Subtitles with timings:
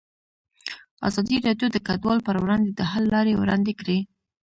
[1.07, 3.99] ازادي راډیو د کډوال پر وړاندې د حل لارې وړاندې کړي.